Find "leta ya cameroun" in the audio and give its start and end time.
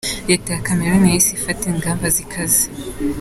0.29-1.03